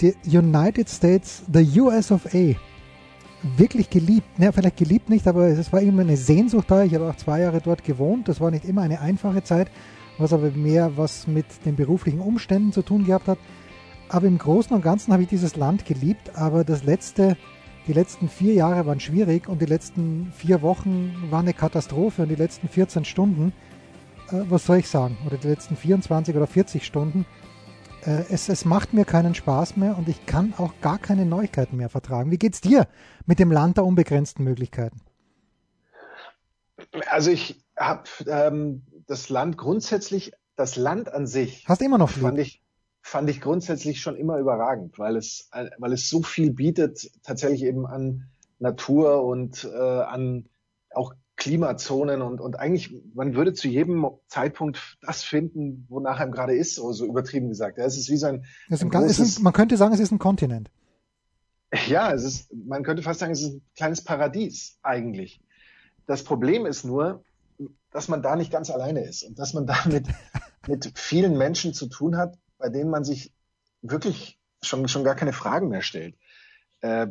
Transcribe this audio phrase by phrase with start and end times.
[0.00, 2.54] die United States, the US of A,
[3.56, 4.26] wirklich geliebt.
[4.38, 6.84] Ja, vielleicht geliebt nicht, aber es war immer eine Sehnsucht da.
[6.84, 8.28] Ich habe auch zwei Jahre dort gewohnt.
[8.28, 9.70] Das war nicht immer eine einfache Zeit,
[10.18, 13.38] was aber mehr was mit den beruflichen Umständen zu tun gehabt hat.
[14.08, 17.36] Aber im Großen und Ganzen habe ich dieses Land geliebt, aber das letzte,
[17.86, 22.28] die letzten vier Jahre waren schwierig und die letzten vier Wochen waren eine Katastrophe und
[22.30, 23.52] die letzten 14 Stunden,
[24.30, 27.26] äh, was soll ich sagen, oder die letzten 24 oder 40 Stunden,
[28.04, 31.76] äh, es, es macht mir keinen Spaß mehr und ich kann auch gar keine Neuigkeiten
[31.76, 32.30] mehr vertragen.
[32.30, 32.86] Wie geht's dir
[33.26, 35.00] mit dem Land der unbegrenzten Möglichkeiten?
[37.08, 41.64] Also ich habe ähm, das Land grundsätzlich, das Land an sich.
[41.66, 42.62] Hast immer noch fand ich
[43.00, 47.86] fand ich grundsätzlich schon immer überragend, weil es weil es so viel bietet tatsächlich eben
[47.86, 50.48] an Natur und äh, an
[50.94, 56.54] auch Klimazonen und, und eigentlich, man würde zu jedem Zeitpunkt das finden, wonach einem gerade
[56.54, 57.78] ist, so, so übertrieben gesagt.
[57.78, 60.10] Ja, es ist wie so ein, ein, ein großes, ein, man könnte sagen, es ist
[60.10, 60.68] ein Kontinent.
[61.86, 65.40] Ja, es ist, man könnte fast sagen, es ist ein kleines Paradies eigentlich.
[66.06, 67.22] Das Problem ist nur,
[67.92, 70.06] dass man da nicht ganz alleine ist und dass man da mit,
[70.66, 73.32] mit vielen Menschen zu tun hat, bei denen man sich
[73.80, 76.16] wirklich schon, schon gar keine Fragen mehr stellt.
[76.80, 77.06] Äh,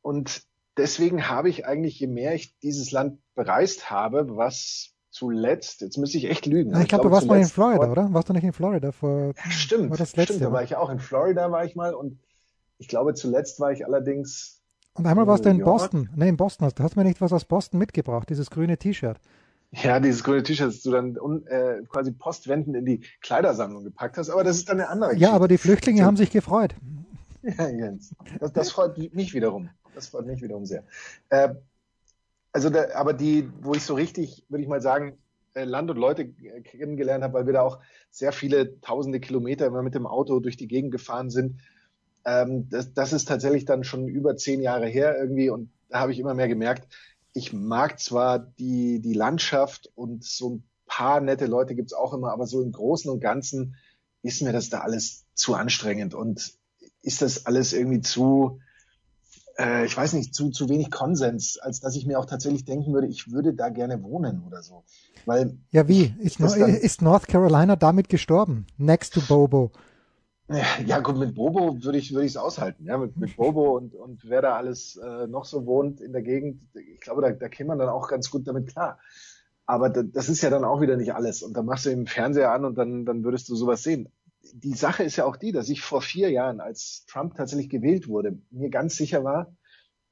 [0.00, 0.42] und
[0.76, 6.18] deswegen habe ich eigentlich, je mehr ich dieses Land bereist habe, was zuletzt, jetzt müsste
[6.18, 6.72] ich echt lügen.
[6.72, 8.12] Ja, ich, ich glaube, du warst mal in Florida, oder?
[8.12, 9.32] Warst du nicht in Florida vor?
[9.36, 11.94] Ja, stimmt, war das letzte, stimmt, da war ich auch in Florida, war ich mal
[11.94, 12.18] und
[12.78, 14.60] ich glaube, zuletzt war ich allerdings.
[14.92, 15.70] Und einmal warst du in York.
[15.70, 16.10] Boston.
[16.14, 16.82] Nee, in Boston hast du.
[16.82, 19.18] Hast mir nicht was aus Boston mitgebracht, dieses grüne T-Shirt.
[19.72, 21.16] Ja, dieses grüne T-Shirt, das du dann
[21.46, 25.30] äh, quasi postwendend in die Kleidersammlung gepackt hast, aber das ist dann eine andere Geschichte.
[25.30, 26.74] Ja, aber die Flüchtlinge haben sich gefreut.
[27.58, 28.12] Ja, Jens.
[28.40, 29.70] Das, das freut mich wiederum.
[29.96, 30.84] Das freut mich wiederum sehr.
[31.30, 31.54] Äh,
[32.52, 35.18] also, da, aber die, wo ich so richtig, würde ich mal sagen,
[35.54, 37.78] äh, Land und Leute kennengelernt habe, weil wir da auch
[38.10, 41.60] sehr viele tausende Kilometer immer mit dem Auto durch die Gegend gefahren sind.
[42.26, 46.12] Ähm, das, das ist tatsächlich dann schon über zehn Jahre her irgendwie und da habe
[46.12, 46.92] ich immer mehr gemerkt,
[47.32, 52.32] ich mag zwar die, die Landschaft und so ein paar nette Leute gibt's auch immer,
[52.32, 53.76] aber so im Großen und Ganzen
[54.22, 56.52] ist mir das da alles zu anstrengend und
[57.00, 58.60] ist das alles irgendwie zu,
[59.58, 62.92] äh, ich weiß nicht, zu, zu wenig Konsens, als dass ich mir auch tatsächlich denken
[62.92, 64.84] würde, ich würde da gerne wohnen oder so.
[65.24, 66.14] Weil ja, wie?
[66.18, 68.66] Ist, no ist North Carolina damit gestorben?
[68.78, 69.72] Next to Bobo.
[70.86, 72.84] Ja, gut, mit Bobo würde ich würde ich es aushalten.
[72.86, 76.22] Ja, mit, mit Bobo und, und wer da alles äh, noch so wohnt in der
[76.22, 79.00] Gegend, ich glaube, da, da käme man dann auch ganz gut damit klar.
[79.66, 81.42] Aber da, das ist ja dann auch wieder nicht alles.
[81.42, 84.08] Und dann machst du den Fernseher an und dann, dann würdest du sowas sehen.
[84.52, 88.08] Die Sache ist ja auch die, dass ich vor vier Jahren, als Trump tatsächlich gewählt
[88.08, 89.56] wurde, mir ganz sicher war,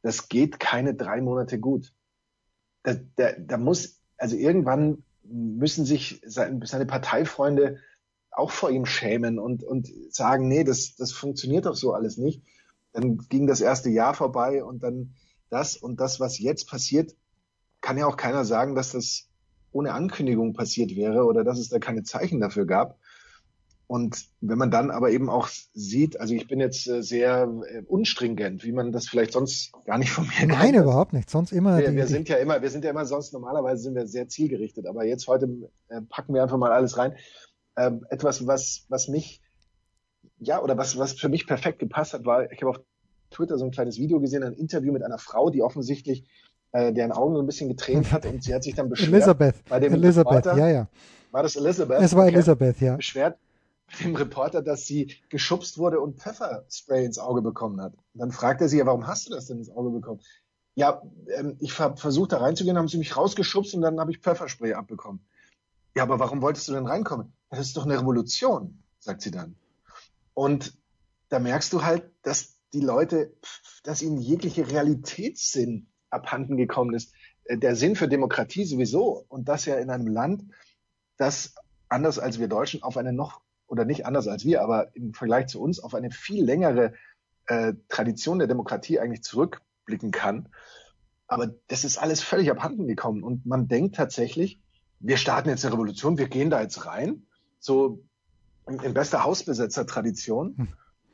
[0.03, 1.93] das geht keine drei Monate gut.
[2.83, 7.79] Da, da, da muss, also irgendwann müssen sich seine, Parteifreunde
[8.31, 12.43] auch vor ihm schämen und, und sagen, nee, das, das funktioniert doch so alles nicht.
[12.93, 15.15] Dann ging das erste Jahr vorbei und dann
[15.49, 17.15] das und das, was jetzt passiert,
[17.81, 19.29] kann ja auch keiner sagen, dass das
[19.73, 22.99] ohne Ankündigung passiert wäre oder dass es da keine Zeichen dafür gab.
[23.87, 27.83] Und wenn man dann aber eben auch sieht, also ich bin jetzt äh, sehr äh,
[27.87, 30.53] unstringent, wie man das vielleicht sonst gar nicht von mir kennt.
[30.53, 31.29] Nein, überhaupt nicht.
[31.29, 31.79] Sonst immer.
[31.79, 34.87] Wir, wir sind ja immer, wir sind ja immer sonst normalerweise sind wir sehr zielgerichtet,
[34.87, 35.49] aber jetzt heute
[35.89, 37.15] äh, packen wir einfach mal alles rein.
[37.77, 39.43] Ähm, etwas, was, was mich,
[40.39, 42.81] ja, oder was, was für mich perfekt gepasst hat, war, ich habe auf
[43.31, 46.25] Twitter so ein kleines Video gesehen, ein Interview mit einer Frau, die offensichtlich
[46.77, 49.13] deren Augen so ein bisschen getränt hat und sie hat sich dann beschwert.
[49.13, 49.55] Elisabeth.
[49.69, 50.89] Bei dem Elisabeth, Reporter, ja, ja.
[51.31, 52.01] War das Elisabeth?
[52.01, 52.35] Es war okay.
[52.35, 52.97] Elisabeth, ja.
[52.97, 53.39] Beschwert
[54.01, 57.95] dem Reporter, dass sie geschubst wurde und Pfefferspray ins Auge bekommen hat.
[57.95, 60.21] Und dann fragt er sie, ja, warum hast du das denn ins Auge bekommen?
[60.75, 61.03] Ja,
[61.37, 64.75] ähm, ich habe versucht da reinzugehen, haben sie mich rausgeschubst und dann habe ich Pfefferspray
[64.75, 65.25] abbekommen.
[65.95, 67.33] Ja, aber warum wolltest du denn reinkommen?
[67.51, 69.55] Das ist doch eine Revolution, sagt sie dann.
[70.33, 70.77] Und
[71.29, 73.33] da merkst du halt, dass die Leute,
[73.85, 77.13] dass ihnen jegliche Realitätssinn abhanden gekommen ist.
[77.45, 79.25] Äh, der Sinn für Demokratie sowieso.
[79.29, 80.45] Und das ja in einem Land,
[81.17, 81.55] das
[81.89, 85.47] anders als wir Deutschen auf eine noch, oder nicht anders als wir, aber im Vergleich
[85.49, 86.95] zu uns auf eine viel längere
[87.47, 90.49] äh, Tradition der Demokratie eigentlich zurückblicken kann.
[91.27, 93.23] Aber das ist alles völlig abhanden gekommen.
[93.23, 94.61] Und man denkt tatsächlich,
[95.01, 97.27] wir starten jetzt eine Revolution, wir gehen da jetzt rein,
[97.59, 98.03] so
[98.67, 100.57] in bester Hausbesetzer-Tradition.
[100.57, 100.69] Hm.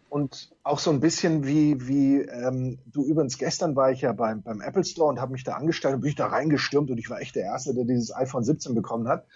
[0.09, 4.43] und auch so ein bisschen wie, wie ähm, du übrigens gestern war ich ja beim,
[4.43, 7.11] beim Apple Store und habe mich da angestellt und bin ich da reingestürmt und ich
[7.11, 9.27] war echt der Erste, der dieses iPhone 17 bekommen hat.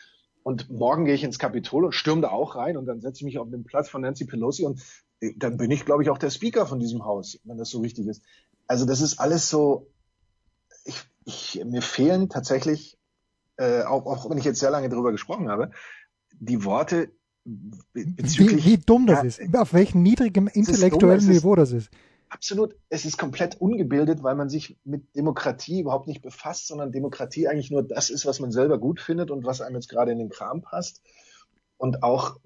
[0.45, 3.25] Und morgen gehe ich ins Kapitol und stürme da auch rein und dann setze ich
[3.25, 4.81] mich auf den Platz von Nancy Pelosi und
[5.21, 7.81] äh, dann bin ich, glaube ich, auch der Speaker von diesem Haus, wenn das so
[7.81, 8.23] richtig ist.
[8.67, 9.91] Also das ist alles so,
[10.85, 12.99] ich, ich, mir fehlen tatsächlich,
[13.57, 15.71] äh, auch, auch wenn ich jetzt sehr lange darüber gesprochen habe,
[16.39, 17.11] die Worte
[17.45, 18.67] bezüglich.
[18.67, 21.91] Wie, wie dumm das ja, ist, auf welchem niedrigen intellektuellen dumm, Niveau das ist.
[22.35, 27.47] Absolut, es ist komplett ungebildet, weil man sich mit Demokratie überhaupt nicht befasst, sondern Demokratie
[27.47, 30.19] eigentlich nur das ist, was man selber gut findet und was einem jetzt gerade in
[30.19, 31.01] den Kram passt.
[31.77, 32.41] Und auch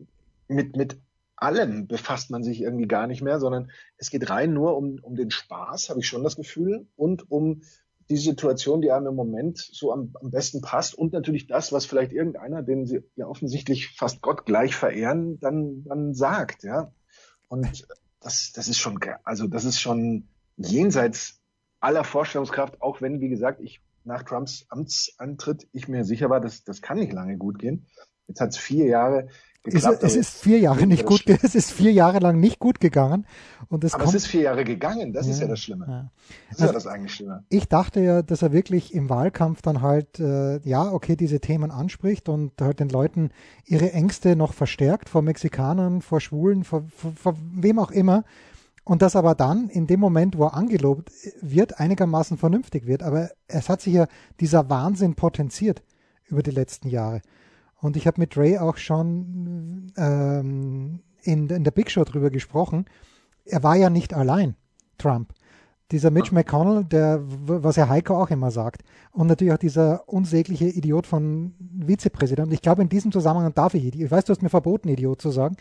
[0.46, 0.98] mit, mit
[1.36, 5.16] allem befasst man sich irgendwie gar nicht mehr, sondern es geht rein nur um, um
[5.16, 7.62] den Spaß, habe ich schon das Gefühl, und um
[8.10, 11.86] die Situation, die einem im Moment so am, am besten passt und natürlich das, was
[11.86, 16.92] vielleicht irgendeiner, den sie ja offensichtlich fast Gott gleich verehren, dann, dann sagt, ja.
[17.48, 17.86] Und
[18.20, 21.40] das, das ist schon, also das ist schon jenseits
[21.80, 26.64] aller Vorstellungskraft, auch wenn, wie gesagt, ich nach Trumps Amtsantritt ich mir sicher war, dass
[26.64, 27.86] das kann nicht lange gut gehen.
[28.26, 29.28] Jetzt hat es vier Jahre.
[29.64, 33.26] Es, es ist vier Jahre nicht gut, es ist vier Jahre lang nicht gut gegangen.
[33.68, 35.86] Und es aber kommt, es ist vier Jahre gegangen, das ja, ist ja das Schlimme.
[35.88, 36.10] Ja.
[36.48, 37.44] Das ist also, ja das eigentlich Schlimme.
[37.48, 41.70] Ich dachte ja, dass er wirklich im Wahlkampf dann halt, äh, ja, okay, diese Themen
[41.70, 43.30] anspricht und halt den Leuten
[43.64, 48.24] ihre Ängste noch verstärkt vor Mexikanern, vor Schwulen, vor, vor, vor wem auch immer.
[48.84, 51.12] Und das aber dann, in dem Moment, wo er angelobt
[51.42, 53.02] wird, einigermaßen vernünftig wird.
[53.02, 54.06] Aber es hat sich ja
[54.40, 55.82] dieser Wahnsinn potenziert
[56.28, 57.20] über die letzten Jahre.
[57.80, 62.86] Und ich habe mit Ray auch schon ähm, in, in der Big Show drüber gesprochen.
[63.44, 64.56] Er war ja nicht allein,
[64.98, 65.32] Trump.
[65.90, 68.82] Dieser Mitch McConnell, der, was ja Heiko auch immer sagt.
[69.10, 71.54] Und natürlich auch dieser unsägliche Idiot von
[71.86, 72.52] Vizepräsident.
[72.52, 75.30] Ich glaube, in diesem Zusammenhang darf ich, ich weiß, du hast mir verboten, Idiot zu
[75.30, 75.56] sagen.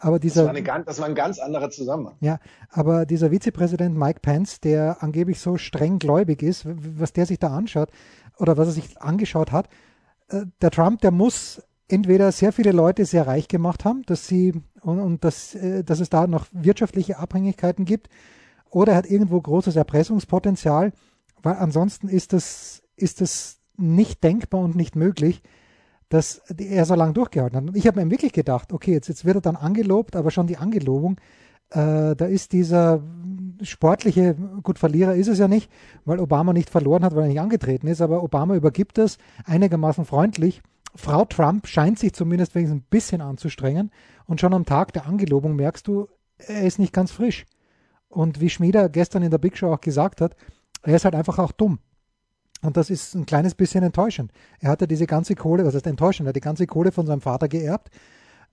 [0.00, 2.14] Aber dieser, das, war eine, das war ein ganz anderer Zusammenhang.
[2.20, 2.38] Ja,
[2.70, 7.48] aber dieser Vizepräsident Mike Pence, der angeblich so streng gläubig ist, was der sich da
[7.48, 7.90] anschaut
[8.38, 9.68] oder was er sich angeschaut hat,
[10.30, 14.52] der Trump, der muss entweder sehr viele Leute sehr reich gemacht haben, dass sie
[14.82, 18.08] und, und dass, äh, dass es da noch wirtschaftliche Abhängigkeiten gibt,
[18.70, 20.92] oder er hat irgendwo großes Erpressungspotenzial,
[21.42, 25.42] weil ansonsten ist das, ist das nicht denkbar und nicht möglich,
[26.10, 27.64] dass er so lange durchgehalten hat.
[27.68, 30.46] Und ich habe mir wirklich gedacht, okay, jetzt, jetzt wird er dann angelobt, aber schon
[30.46, 33.02] die Angelobung, äh, da ist dieser
[33.62, 35.70] sportliche, gut, Verlierer ist es ja nicht,
[36.04, 40.04] weil Obama nicht verloren hat, weil er nicht angetreten ist, aber Obama übergibt es einigermaßen
[40.04, 40.62] freundlich.
[40.94, 43.90] Frau Trump scheint sich zumindest wenigstens ein bisschen anzustrengen
[44.26, 47.46] und schon am Tag der Angelobung merkst du, er ist nicht ganz frisch.
[48.08, 50.34] Und wie Schmieder gestern in der Big Show auch gesagt hat,
[50.82, 51.78] er ist halt einfach auch dumm.
[52.62, 54.32] Und das ist ein kleines bisschen enttäuschend.
[54.60, 57.20] Er hatte diese ganze Kohle, was heißt enttäuschend, er hat die ganze Kohle von seinem
[57.20, 57.90] Vater geerbt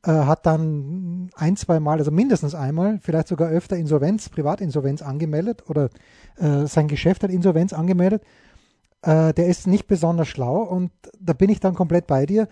[0.06, 5.63] äh, hat dann ein, zwei Mal, also mindestens einmal, vielleicht sogar öfter Insolvenz, Privatinsolvenz angemeldet
[5.68, 5.90] oder
[6.38, 8.24] äh, sein Geschäft hat Insolvenz angemeldet.
[9.02, 12.48] Äh, der ist nicht besonders schlau und da bin ich dann komplett bei dir.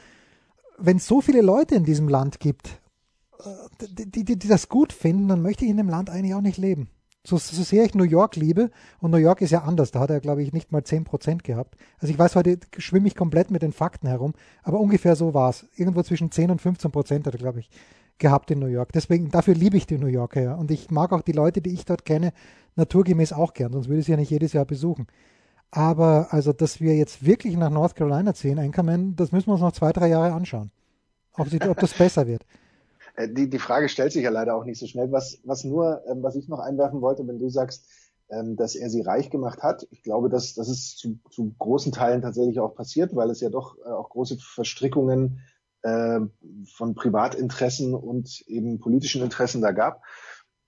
[0.79, 2.81] Wenn es so viele Leute in diesem Land gibt,
[3.39, 6.41] äh, die, die, die das gut finden, dann möchte ich in dem Land eigentlich auch
[6.41, 6.89] nicht leben.
[7.25, 10.09] So, so sehr ich New York liebe, und New York ist ja anders, da hat
[10.09, 11.77] er, glaube ich, nicht mal 10% gehabt.
[11.99, 15.49] Also ich weiß, heute schwimme ich komplett mit den Fakten herum, aber ungefähr so war
[15.49, 15.65] es.
[15.77, 17.69] Irgendwo zwischen 10 und 15% hat er, glaube ich,
[18.17, 18.91] gehabt in New York.
[18.91, 20.55] Deswegen, dafür liebe ich die New Yorker ja.
[20.55, 22.33] Und ich mag auch die Leute, die ich dort kenne,
[22.75, 25.07] naturgemäß auch gern, sonst würde ich sie ja nicht jedes Jahr besuchen.
[25.71, 29.61] Aber also, dass wir jetzt wirklich nach North Carolina ziehen, Anchorman, das müssen wir uns
[29.61, 30.71] noch zwei, drei Jahre anschauen.
[31.35, 32.45] Ob, sie, ob das besser wird.
[33.15, 35.11] Äh, die, die Frage stellt sich ja leider auch nicht so schnell.
[35.11, 37.87] Was, was nur, ähm, was ich noch einwerfen wollte, wenn du sagst,
[38.29, 39.87] ähm, dass er sie reich gemacht hat.
[39.91, 43.49] Ich glaube, dass das ist zu, zu großen Teilen tatsächlich auch passiert, weil es ja
[43.49, 45.41] doch äh, auch große Verstrickungen
[45.81, 46.19] äh,
[46.75, 50.03] von Privatinteressen und eben politischen Interessen da gab.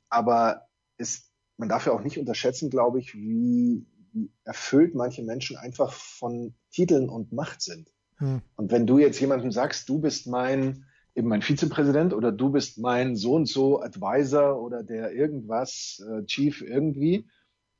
[0.09, 5.57] Aber es, man darf ja auch nicht unterschätzen, glaube ich, wie, wie erfüllt manche Menschen
[5.57, 7.91] einfach von Titeln und Macht sind.
[8.17, 8.41] Hm.
[8.55, 12.77] Und wenn du jetzt jemandem sagst, du bist mein eben mein Vizepräsident oder du bist
[12.77, 17.27] mein so und so Advisor oder der irgendwas, äh, Chief irgendwie,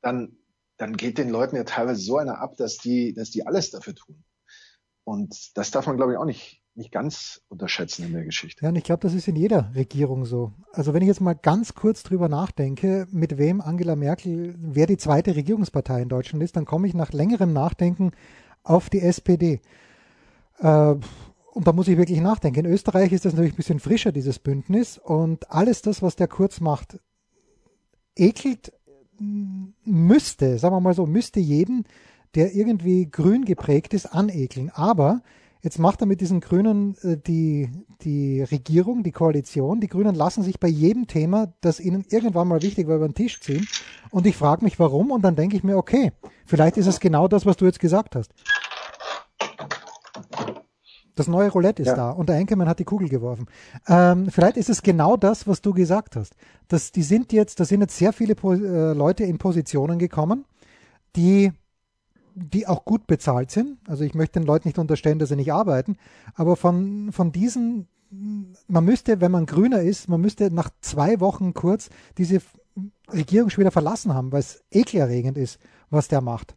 [0.00, 0.36] dann,
[0.78, 3.94] dann geht den Leuten ja teilweise so einer ab, dass die, dass die alles dafür
[3.94, 4.24] tun.
[5.04, 8.64] Und das darf man, glaube ich, auch nicht, nicht ganz unterschätzen in der Geschichte.
[8.64, 10.52] Ja, und ich glaube, das ist in jeder Regierung so.
[10.72, 14.96] Also wenn ich jetzt mal ganz kurz drüber nachdenke, mit wem Angela Merkel, wer die
[14.96, 18.12] zweite Regierungspartei in Deutschland ist, dann komme ich nach längerem Nachdenken
[18.64, 19.60] auf die SPD.
[20.58, 20.94] Äh,
[21.56, 22.66] und da muss ich wirklich nachdenken.
[22.66, 24.98] In Österreich ist das natürlich ein bisschen frischer, dieses Bündnis.
[24.98, 27.00] Und alles das, was der Kurz macht,
[28.14, 28.74] ekelt,
[29.18, 31.84] müsste, sagen wir mal so, müsste jeden,
[32.34, 34.68] der irgendwie grün geprägt ist, anekeln.
[34.68, 35.22] Aber
[35.66, 37.68] Jetzt macht er mit diesen Grünen äh, die,
[38.02, 39.80] die Regierung, die Koalition.
[39.80, 43.14] Die Grünen lassen sich bei jedem Thema, das ihnen irgendwann mal wichtig war, über den
[43.14, 43.66] Tisch ziehen.
[44.10, 45.10] Und ich frage mich, warum.
[45.10, 46.12] Und dann denke ich mir, okay,
[46.44, 48.32] vielleicht ist es genau das, was du jetzt gesagt hast.
[51.16, 51.96] Das neue Roulette ist ja.
[51.96, 53.46] da und der Enkelmann hat die Kugel geworfen.
[53.88, 56.36] Ähm, vielleicht ist es genau das, was du gesagt hast.
[56.68, 60.44] Dass die sind jetzt, da sind jetzt sehr viele äh, Leute in Positionen gekommen,
[61.16, 61.52] die
[62.38, 63.78] die auch gut bezahlt sind.
[63.88, 65.96] Also ich möchte den Leuten nicht unterstellen, dass sie nicht arbeiten,
[66.34, 67.88] aber von, von diesen,
[68.68, 72.42] man müsste, wenn man grüner ist, man müsste nach zwei Wochen kurz diese
[73.10, 75.58] Regierung schon wieder verlassen haben, weil es ekelerregend ist,
[75.88, 76.56] was der macht.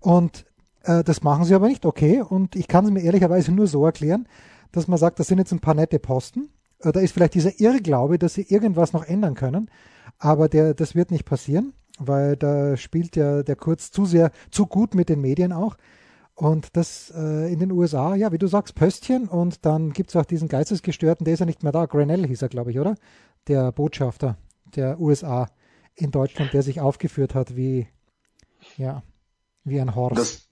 [0.00, 0.46] Und
[0.84, 2.22] das machen sie aber nicht, okay.
[2.22, 4.26] Und ich kann es mir ehrlicherweise nur so erklären,
[4.72, 6.48] dass man sagt, das sind jetzt ein paar nette Posten.
[6.80, 9.70] Äh, da ist vielleicht dieser Irrglaube, dass sie irgendwas noch ändern können,
[10.18, 14.66] aber der, das wird nicht passieren weil da spielt ja der Kurz zu sehr, zu
[14.66, 15.76] gut mit den Medien auch.
[16.34, 20.16] Und das äh, in den USA, ja, wie du sagst, Pöstchen und dann gibt es
[20.16, 22.94] auch diesen Geistesgestörten, der ist ja nicht mehr da, Grenell hieß er, glaube ich, oder?
[23.46, 24.38] Der Botschafter
[24.74, 25.48] der USA
[25.94, 27.88] in Deutschland, der sich aufgeführt hat wie,
[28.78, 29.02] ja,
[29.64, 30.18] wie ein Horst.
[30.18, 30.48] Das,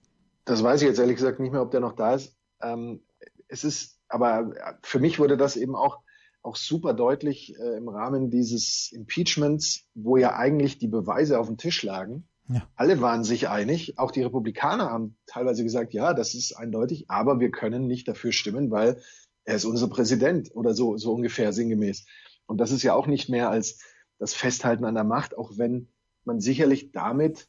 [0.48, 2.36] das weiß ich jetzt ehrlich gesagt nicht mehr, ob der noch da ist.
[2.62, 3.02] Ähm,
[3.48, 4.52] es ist, aber
[4.82, 5.98] für mich wurde das eben auch
[6.42, 11.58] auch super deutlich äh, im Rahmen dieses Impeachments, wo ja eigentlich die Beweise auf dem
[11.58, 12.28] Tisch lagen.
[12.48, 12.66] Ja.
[12.76, 17.40] Alle waren sich einig, auch die Republikaner haben teilweise gesagt, ja, das ist eindeutig, aber
[17.40, 19.02] wir können nicht dafür stimmen, weil
[19.44, 22.06] er ist unser Präsident oder so, so ungefähr sinngemäß.
[22.46, 23.80] Und das ist ja auch nicht mehr als
[24.18, 25.88] das Festhalten an der Macht, auch wenn
[26.24, 27.48] man sicherlich damit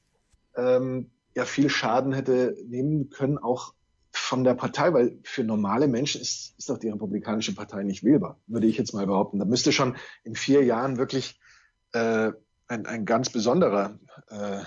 [0.57, 3.73] ähm, ja viel Schaden hätte nehmen können, auch
[4.11, 8.39] von der Partei, weil für normale Menschen ist, ist doch die Republikanische Partei nicht wählbar,
[8.47, 9.39] würde ich jetzt mal behaupten.
[9.39, 11.39] Da müsste schon in vier Jahren wirklich
[11.93, 12.31] äh,
[12.67, 14.61] ein, ein ganz besonderer äh,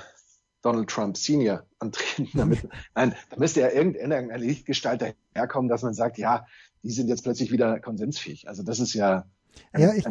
[0.62, 2.28] Donald Trump Senior antreten.
[2.34, 6.46] Damit, nein, da müsste ja irgendeine Lichtgestalt daherkommen, dass man sagt, ja,
[6.82, 8.48] die sind jetzt plötzlich wieder konsensfähig.
[8.48, 9.26] Also das ist ja
[9.76, 10.04] ja, ich,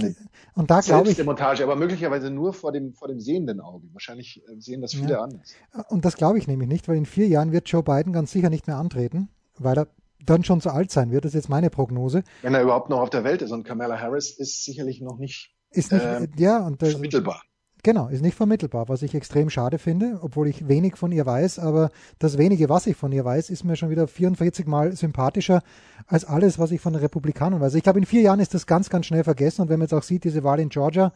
[0.56, 3.88] und da glaube ich Montage, aber möglicherweise nur vor dem vor dem sehenden Auge.
[3.94, 5.22] Wahrscheinlich äh, sehen das viele ja.
[5.22, 5.54] anders.
[5.90, 8.50] Und das glaube ich nämlich nicht, weil in vier Jahren wird Joe Biden ganz sicher
[8.50, 9.88] nicht mehr antreten, weil er
[10.26, 11.26] dann schon zu alt sein wird.
[11.26, 12.24] Das ist jetzt meine Prognose.
[12.42, 15.56] Wenn er überhaupt noch auf der Welt ist und Kamala Harris ist sicherlich noch nicht,
[15.72, 17.42] ist nicht äh, ja und das, vermittelbar.
[17.84, 21.58] Genau, ist nicht vermittelbar, was ich extrem schade finde, obwohl ich wenig von ihr weiß,
[21.58, 25.64] aber das wenige, was ich von ihr weiß, ist mir schon wieder 44 Mal sympathischer
[26.06, 27.74] als alles, was ich von den Republikanern weiß.
[27.74, 29.94] Ich glaube, in vier Jahren ist das ganz, ganz schnell vergessen und wenn man jetzt
[29.96, 31.12] auch sieht, diese Wahl in Georgia,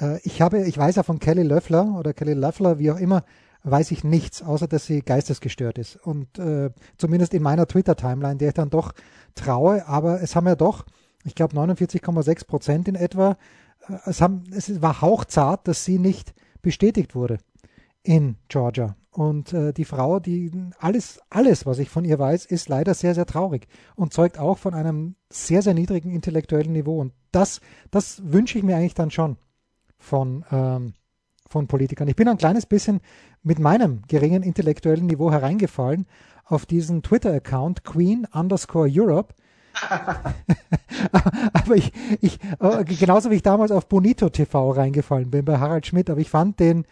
[0.00, 3.24] äh, ich habe, ich weiß ja von Kelly Löffler oder Kelly Löffler, wie auch immer,
[3.64, 5.96] weiß ich nichts, außer dass sie geistesgestört ist.
[5.96, 8.92] Und äh, zumindest in meiner Twitter-Timeline, der ich dann doch
[9.34, 10.86] traue, aber es haben ja doch,
[11.24, 13.36] ich glaube 49,6 Prozent in etwa
[14.06, 17.38] es, haben, es war hauchzart, dass sie nicht bestätigt wurde
[18.02, 18.96] in Georgia.
[19.10, 23.14] Und äh, die Frau, die alles, alles, was ich von ihr weiß, ist leider sehr,
[23.14, 23.66] sehr traurig
[23.96, 27.00] und zeugt auch von einem sehr, sehr niedrigen intellektuellen Niveau.
[27.00, 29.36] Und das, das wünsche ich mir eigentlich dann schon
[29.98, 30.94] von, ähm,
[31.48, 32.06] von Politikern.
[32.06, 33.00] Ich bin ein kleines bisschen
[33.42, 36.06] mit meinem geringen intellektuellen Niveau hereingefallen
[36.44, 39.34] auf diesen Twitter-Account Queen underscore Europe,
[41.52, 45.86] aber ich, ich, äh, genauso wie ich damals auf Bonito TV reingefallen bin bei Harald
[45.86, 46.84] Schmidt, aber ich fand den,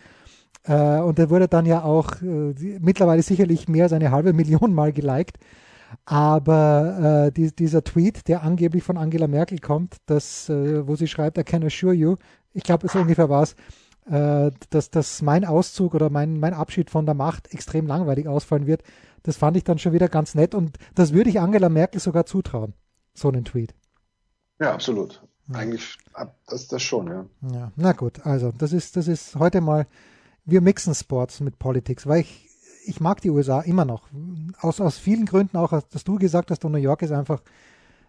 [0.65, 4.75] äh, und der wurde dann ja auch äh, mittlerweile sicherlich mehr als eine halbe Million
[4.75, 5.39] Mal geliked.
[6.05, 11.07] Aber äh, die, dieser Tweet, der angeblich von Angela Merkel kommt, das, äh, wo sie
[11.07, 12.17] schreibt, I can assure you,
[12.53, 13.55] ich glaube, so ungefähr war es,
[14.07, 18.83] dass, dass mein Auszug oder mein, mein Abschied von der Macht extrem langweilig ausfallen wird.
[19.23, 22.27] Das fand ich dann schon wieder ganz nett und das würde ich Angela Merkel sogar
[22.27, 22.75] zutrauen,
[23.15, 23.75] so einen Tweet.
[24.61, 25.23] Ja, absolut.
[25.53, 25.99] Eigentlich
[26.47, 27.27] das ist das schon, ja.
[27.53, 29.87] Ja, na gut, also das ist, das ist heute mal,
[30.45, 32.49] wir mixen Sports mit Politics, weil ich,
[32.85, 34.09] ich mag die USA immer noch.
[34.61, 37.43] Aus, aus vielen Gründen auch, dass du gesagt hast, und New York ist einfach,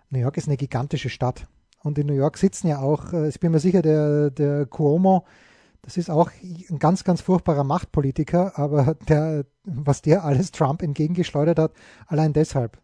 [0.10, 1.48] New York ist eine gigantische Stadt.
[1.84, 5.26] Und in New York sitzen ja auch, äh, ich bin mir sicher, der, der Cuomo,
[5.82, 6.30] das ist auch
[6.70, 11.74] ein ganz, ganz furchtbarer Machtpolitiker, aber der, was der alles Trump entgegengeschleudert hat,
[12.08, 12.82] allein deshalb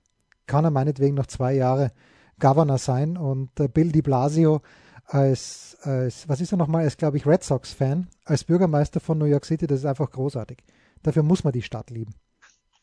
[0.48, 1.92] kann er meinetwegen noch zwei Jahre
[2.40, 4.62] Governor sein und Bill de Blasio
[5.06, 9.26] als, als was ist er nochmal, als glaube ich Red Sox-Fan, als Bürgermeister von New
[9.26, 10.60] York City, das ist einfach großartig.
[11.02, 12.14] Dafür muss man die Stadt lieben.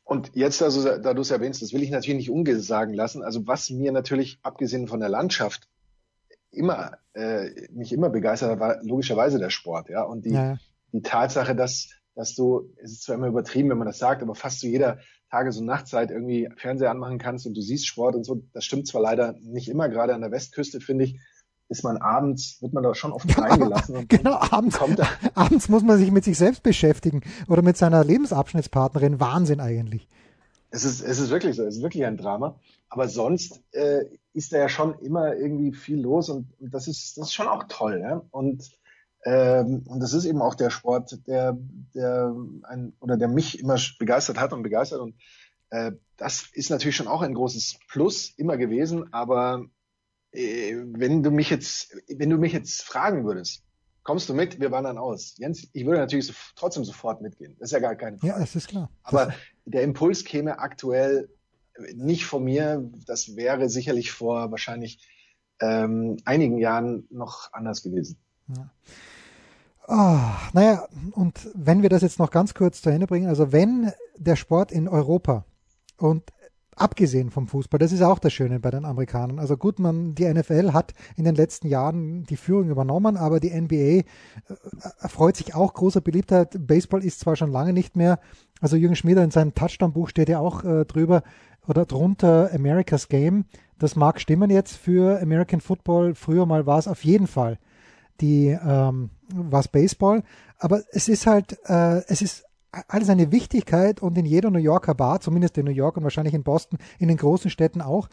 [0.05, 3.23] Und jetzt, also, da du es erwähnst, das will ich natürlich nicht ungesagen lassen.
[3.23, 5.69] Also was mir natürlich, abgesehen von der Landschaft,
[6.51, 10.03] immer äh, mich immer begeistert hat, war logischerweise der Sport, ja.
[10.03, 10.59] Und die, ja.
[10.93, 14.35] die Tatsache, dass, dass du, es ist zwar immer übertrieben, wenn man das sagt, aber
[14.35, 14.99] fast zu jeder
[15.31, 18.89] Tages- und Nachtzeit irgendwie Fernseher anmachen kannst und du siehst Sport und so, das stimmt
[18.89, 21.21] zwar leider nicht immer, gerade an der Westküste, finde ich,
[21.69, 23.97] ist man abends, wird man da schon oft reingelassen.
[23.97, 24.79] Und genau, abends,
[25.35, 29.21] abends muss man sich mit sich selbst beschäftigen oder mit seiner Lebensabschnittspartnerin.
[29.21, 30.09] Wahnsinn eigentlich.
[30.71, 32.59] Es ist, es ist wirklich so, es ist wirklich ein Drama.
[32.89, 37.17] Aber sonst äh, ist da ja schon immer irgendwie viel los und, und das ist,
[37.19, 38.01] das ist schon auch toll.
[38.01, 38.23] Ja?
[38.31, 38.71] Und
[39.25, 41.59] ähm, und das ist eben auch der Sport, der,
[41.95, 45.01] der ein, oder der mich immer begeistert hat und begeistert.
[45.01, 45.15] Und
[45.71, 49.13] äh, das ist natürlich schon auch ein großes Plus immer gewesen.
[49.13, 49.67] Aber
[50.33, 53.63] äh, wenn du mich jetzt, wenn du mich jetzt fragen würdest,
[54.03, 54.61] kommst du mit?
[54.61, 55.35] Wir wandern aus.
[55.39, 57.57] Jens, ich würde natürlich so, trotzdem sofort mitgehen.
[57.59, 58.33] Das ist ja gar keine Frage.
[58.33, 58.91] Ja, das ist klar.
[59.03, 59.33] Aber
[59.65, 61.29] der Impuls käme aktuell
[61.95, 62.91] nicht von mir.
[63.07, 65.07] Das wäre sicherlich vor wahrscheinlich
[65.61, 68.19] ähm, einigen Jahren noch anders gewesen.
[68.49, 68.71] Ja.
[69.93, 70.21] Oh,
[70.53, 74.37] naja, und wenn wir das jetzt noch ganz kurz zu Ende bringen, also wenn der
[74.37, 75.45] Sport in Europa
[75.97, 76.31] und
[76.81, 79.39] abgesehen vom Fußball, das ist auch das Schöne bei den Amerikanern.
[79.39, 83.51] Also gut, man, die NFL hat in den letzten Jahren die Führung übernommen, aber die
[83.51, 84.05] NBA äh,
[85.01, 86.67] erfreut sich auch großer Beliebtheit.
[86.67, 88.19] Baseball ist zwar schon lange nicht mehr,
[88.61, 91.23] also Jürgen Schmieder in seinem Touchdown-Buch steht ja auch äh, drüber
[91.67, 93.45] oder drunter America's Game.
[93.79, 96.15] Das mag stimmen jetzt für American Football.
[96.15, 97.59] Früher mal war es auf jeden Fall
[98.21, 100.23] die ähm, was Baseball,
[100.59, 102.45] aber es ist halt, äh, es ist
[102.89, 106.35] alles eine Wichtigkeit und in jeder New Yorker Bar, zumindest in New York und wahrscheinlich
[106.35, 108.09] in Boston, in den großen Städten auch,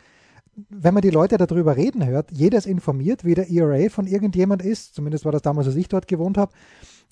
[0.69, 4.63] wenn man die Leute darüber reden hört, jeder ist informiert, wie der ERA von irgendjemand
[4.63, 6.51] ist, zumindest war das damals, als ich dort gewohnt habe,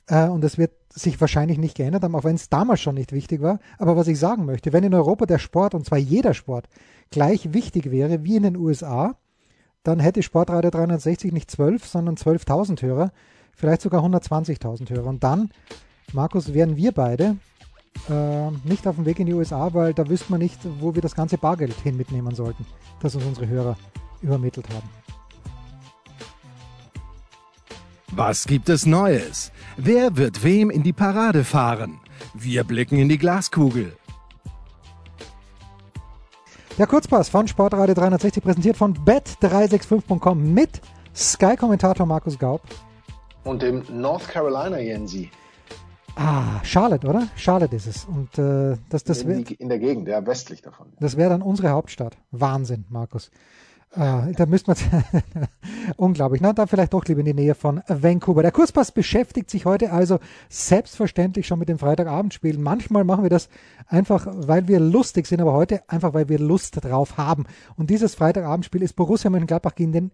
[0.08, 3.12] äh, und das wird sich wahrscheinlich nicht geändert haben, auch wenn es damals schon nicht
[3.12, 3.60] wichtig war.
[3.78, 6.68] Aber was ich sagen möchte, wenn in Europa der Sport, und zwar jeder Sport,
[7.12, 9.18] gleich wichtig wäre wie in den USA,
[9.84, 13.12] dann hätte Sportradio 360 nicht 12, sondern 12.000 Hörer,
[13.54, 15.08] vielleicht sogar 120.000 Hörer.
[15.08, 15.50] Und dann,
[16.14, 17.38] Markus, wären wir beide
[18.10, 21.02] äh, nicht auf dem Weg in die USA, weil da wüsste man nicht, wo wir
[21.02, 22.66] das ganze Bargeld hin mitnehmen sollten,
[23.02, 23.78] das uns unsere Hörer
[24.22, 24.90] übermittelt haben.
[28.12, 29.52] Was gibt es Neues?
[29.76, 32.00] Wer wird wem in die Parade fahren?
[32.34, 33.98] Wir blicken in die Glaskugel.
[36.78, 40.82] Der Kurzpass von Sportradio 360 präsentiert von bet365.com mit
[41.16, 42.62] Sky-Kommentator Markus Gaub.
[43.44, 45.30] Und dem North Carolina Jensi.
[46.16, 47.28] Ah, Charlotte, oder?
[47.36, 48.06] Charlotte ist es.
[48.06, 50.94] Und äh, das, das in, die, in der Gegend, ja, westlich davon.
[51.00, 52.18] Das wäre dann unsere Hauptstadt.
[52.32, 53.32] Wahnsinn, Markus.
[53.96, 55.04] Äh, da müsste man
[55.98, 56.42] unglaublich.
[56.42, 58.42] Na, dann vielleicht doch lieber in die Nähe von Vancouver.
[58.42, 62.58] Der Kurspass beschäftigt sich heute also selbstverständlich schon mit dem Freitagabendspiel.
[62.58, 63.50] Manchmal machen wir das
[63.88, 67.46] einfach, weil wir lustig sind, aber heute einfach, weil wir Lust drauf haben.
[67.76, 70.12] Und dieses Freitagabendspiel ist Borussia Mönchengladbach gegen den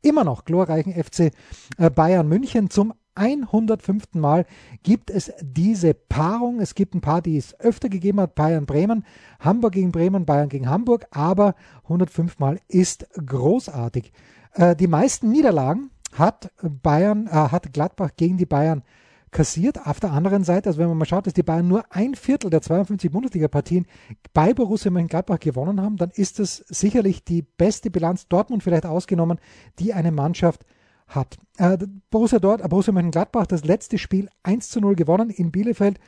[0.00, 1.32] immer noch glorreichen FC
[1.76, 4.14] äh, Bayern München zum 105.
[4.14, 4.46] Mal
[4.82, 6.60] gibt es diese Paarung.
[6.60, 9.04] Es gibt ein paar, die es öfter gegeben hat, Bayern Bremen,
[9.40, 11.54] Hamburg gegen Bremen, Bayern gegen Hamburg, aber
[11.84, 14.12] 105 Mal ist großartig.
[14.54, 18.82] Äh, die meisten Niederlagen hat Bayern, äh, hat Gladbach gegen die Bayern
[19.30, 19.86] kassiert.
[19.86, 22.50] Auf der anderen Seite, also wenn man mal schaut, dass die Bayern nur ein Viertel
[22.50, 23.86] der 52 Bundesliga-Partien
[24.32, 29.38] bei Borussia Mönchengladbach gewonnen haben, dann ist das sicherlich die beste Bilanz, Dortmund vielleicht ausgenommen,
[29.78, 30.64] die eine Mannschaft
[31.08, 31.36] hat.
[31.56, 31.78] Äh,
[32.10, 35.98] Borussia dort, äh, Borussia Mönchengladbach, das letzte Spiel 1 zu 0 gewonnen in Bielefeld.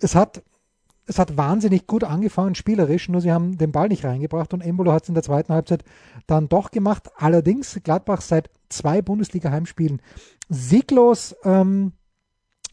[0.00, 0.42] Es hat,
[1.06, 4.92] es hat wahnsinnig gut angefangen, spielerisch, nur sie haben den Ball nicht reingebracht und Embolo
[4.92, 5.84] hat es in der zweiten Halbzeit
[6.26, 7.10] dann doch gemacht.
[7.16, 10.00] Allerdings Gladbach seit zwei Bundesliga-Heimspielen
[10.48, 11.34] sieglos.
[11.44, 11.92] Ähm,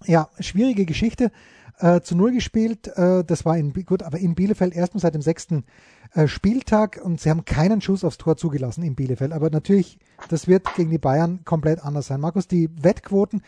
[0.05, 1.31] ja, schwierige Geschichte.
[1.79, 5.21] Äh, zu Null gespielt, äh, das war in, gut, aber in Bielefeld erstmal seit dem
[5.21, 5.63] sechsten
[6.13, 9.31] äh, Spieltag und sie haben keinen Schuss aufs Tor zugelassen in Bielefeld.
[9.31, 12.19] Aber natürlich, das wird gegen die Bayern komplett anders sein.
[12.19, 13.43] Markus, die Wettquoten,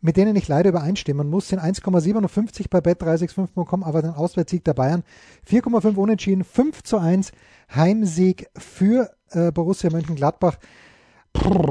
[0.00, 5.02] mit denen ich leider übereinstimmen muss, sind 1,57 bei bet365.com, aber den Auswärtssieg der Bayern
[5.46, 7.32] 4,5 Unentschieden, 5 zu 1
[7.74, 10.56] Heimsieg für äh, Borussia Mönchengladbach.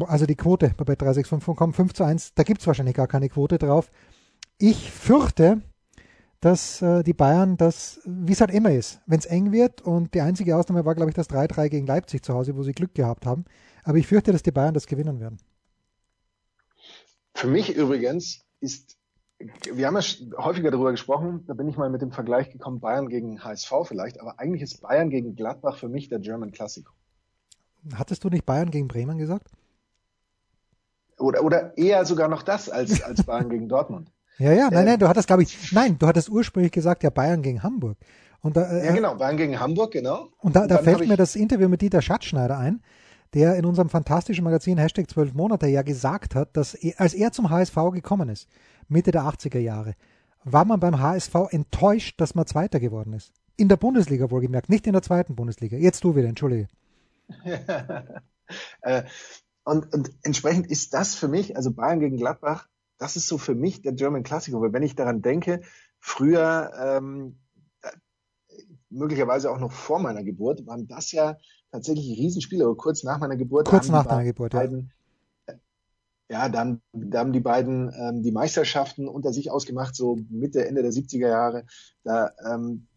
[0.08, 3.58] also die Quote bei bet365.com 5 zu 1, da gibt es wahrscheinlich gar keine Quote
[3.58, 3.90] drauf.
[4.60, 5.62] Ich fürchte,
[6.44, 10.14] dass äh, die Bayern das, wie es halt immer ist, wenn es eng wird und
[10.14, 12.94] die einzige Ausnahme war, glaube ich, das 3-3 gegen Leipzig zu Hause, wo sie Glück
[12.94, 13.46] gehabt haben.
[13.86, 15.38] Aber ich fürchte, dass die Bayern das gewinnen werden.
[17.34, 18.98] Für mich übrigens ist,
[19.40, 20.02] wir haben ja
[20.38, 24.20] häufiger darüber gesprochen, da bin ich mal mit dem Vergleich gekommen, Bayern gegen HSV vielleicht,
[24.20, 26.92] aber eigentlich ist Bayern gegen Gladbach für mich der German Classico.
[27.96, 29.50] Hattest du nicht Bayern gegen Bremen gesagt?
[31.18, 34.12] Oder, oder eher sogar noch das als, als Bayern gegen Dortmund.
[34.38, 37.42] Ja, ja, nein, nein, du hattest, glaube ich, nein, du hattest ursprünglich gesagt, ja, Bayern
[37.42, 37.98] gegen Hamburg.
[38.42, 40.30] Und da, äh, ja, genau, Bayern gegen Hamburg, genau.
[40.40, 42.82] Und da, und da fällt mir das Interview mit Dieter Schatzschneider ein,
[43.34, 47.32] der in unserem fantastischen Magazin Hashtag 12 Monate ja gesagt hat, dass er, als er
[47.32, 48.48] zum HSV gekommen ist,
[48.88, 49.96] Mitte der 80er Jahre,
[50.44, 53.32] war man beim HSV enttäuscht, dass man Zweiter geworden ist.
[53.56, 55.78] In der Bundesliga wohlgemerkt, nicht in der zweiten Bundesliga.
[55.78, 56.68] Jetzt du wieder, entschuldige.
[58.82, 59.04] äh,
[59.64, 62.68] und, und entsprechend ist das für mich, also Bayern gegen Gladbach,
[62.98, 65.62] das ist so für mich der German Classico, weil wenn ich daran denke,
[66.00, 67.40] früher, ähm,
[68.90, 71.38] möglicherweise auch noch vor meiner Geburt, waren das ja
[71.72, 73.68] tatsächlich Riesenspiele, aber kurz nach meiner Geburt.
[73.68, 74.92] Kurz nach deiner Geburt, beiden,
[75.48, 75.56] ja.
[76.30, 80.82] Ja, dann, da haben die beiden ähm, die Meisterschaften unter sich ausgemacht, so Mitte, Ende
[80.82, 81.66] der 70er Jahre.
[82.04, 82.88] Da, ähm,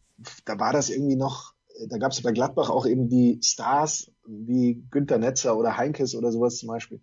[0.45, 1.53] da war das irgendwie noch,
[1.89, 6.33] da gab es bei Gladbach auch eben die Stars wie Günter Netzer oder Heinkes oder
[6.33, 7.01] sowas zum Beispiel.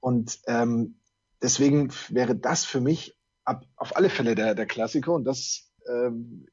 [0.00, 0.97] Und ähm,
[1.42, 6.46] deswegen wäre das für mich ab, auf alle Fälle der, der Klassiker und das ähm,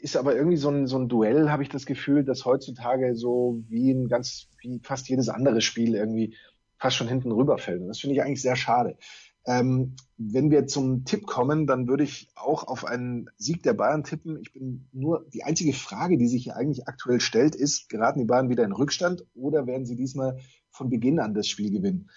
[0.00, 3.62] ist aber irgendwie so ein, so ein Duell, habe ich das Gefühl, das heutzutage so
[3.68, 6.36] wie ein ganz, wie fast jedes andere Spiel irgendwie
[6.78, 7.80] fast schon hinten rüberfällt.
[7.80, 8.96] Und das finde ich eigentlich sehr schade.
[9.46, 14.04] Ähm, wenn wir zum Tipp kommen, dann würde ich auch auf einen Sieg der Bayern
[14.04, 14.38] tippen.
[14.40, 18.26] Ich bin nur, die einzige Frage, die sich hier eigentlich aktuell stellt, ist, geraten die
[18.26, 20.38] Bayern wieder in Rückstand oder werden sie diesmal
[20.70, 22.10] von Beginn an das Spiel gewinnen?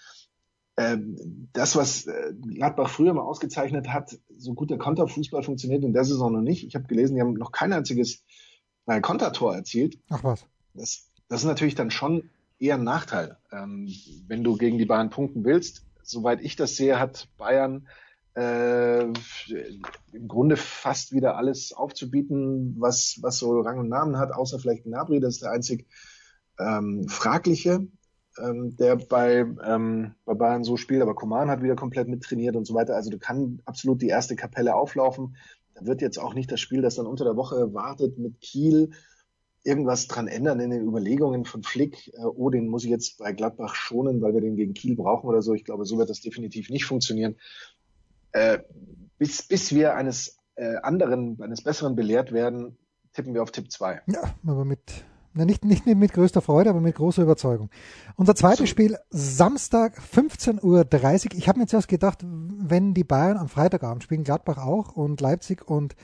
[0.76, 5.92] Ähm, das, was äh, Gladbach früher mal ausgezeichnet hat, so gut der Konterfußball funktioniert in
[5.92, 6.66] der Saison noch nicht.
[6.66, 8.24] Ich habe gelesen, die haben noch kein einziges
[8.86, 9.98] äh, Kontertor erzielt.
[10.08, 10.46] Ach was.
[10.74, 13.88] Das, das ist natürlich dann schon eher ein Nachteil, ähm,
[14.26, 15.84] wenn du gegen die Bayern punkten willst.
[16.02, 17.86] Soweit ich das sehe, hat Bayern
[18.34, 24.58] äh, im Grunde fast wieder alles aufzubieten, was, was so Rang und Namen hat, außer
[24.58, 25.86] vielleicht Gnabry, das ist der einzig
[26.58, 27.86] ähm, fragliche
[28.38, 32.66] ähm, der bei, ähm, bei Bayern so spielt, aber Koman hat wieder komplett mittrainiert und
[32.66, 32.94] so weiter.
[32.94, 35.36] Also du kann absolut die erste Kapelle auflaufen.
[35.74, 38.90] Da wird jetzt auch nicht das Spiel, das dann unter der Woche wartet mit Kiel,
[39.64, 42.08] irgendwas dran ändern in den Überlegungen von Flick.
[42.14, 45.28] Äh, oh, den muss ich jetzt bei Gladbach schonen, weil wir den gegen Kiel brauchen
[45.28, 45.54] oder so.
[45.54, 47.36] Ich glaube, so wird das definitiv nicht funktionieren.
[48.32, 48.60] Äh,
[49.18, 52.76] bis, bis wir eines äh, anderen, eines Besseren belehrt werden,
[53.12, 54.02] tippen wir auf Tipp 2.
[54.06, 57.70] Ja, aber mit na, nicht, nicht mit größter Freude, aber mit großer Überzeugung.
[58.16, 61.38] Unser zweites Spiel Samstag 15.30 Uhr.
[61.38, 65.66] Ich habe mir zuerst gedacht, wenn die Bayern am Freitagabend spielen, Gladbach auch und Leipzig
[65.68, 65.94] und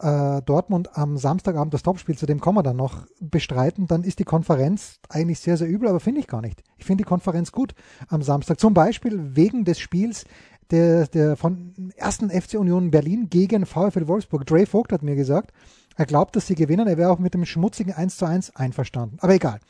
[0.00, 4.18] äh, Dortmund am Samstagabend das Topspiel, zu dem kommen wir dann noch bestreiten, dann ist
[4.18, 6.62] die Konferenz eigentlich sehr, sehr übel, aber finde ich gar nicht.
[6.76, 7.74] Ich finde die Konferenz gut
[8.08, 8.60] am Samstag.
[8.60, 10.24] Zum Beispiel wegen des Spiels
[10.70, 14.44] der, der von ersten FC Union Berlin gegen VfL Wolfsburg.
[14.46, 15.52] Dre Vogt hat mir gesagt,
[15.96, 16.86] er glaubt, dass sie gewinnen.
[16.86, 19.16] Er wäre auch mit dem schmutzigen 1 zu 1 einverstanden.
[19.20, 19.60] Aber egal.